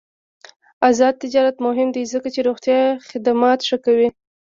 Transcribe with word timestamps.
آزاد 0.89 1.13
تجارت 1.23 1.55
مهم 1.65 1.89
دی 1.95 2.03
ځکه 2.13 2.27
چې 2.33 2.39
روغتیا 2.47 2.79
خدمات 3.09 3.59
ښه 3.67 3.77
کوي. 3.85 4.09